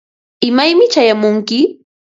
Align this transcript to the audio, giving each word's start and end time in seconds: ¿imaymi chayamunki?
¿imaymi 0.47 0.85
chayamunki? 0.93 1.59